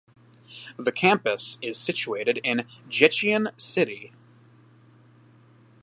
[0.77, 4.11] The campus is situated in Jecheon City.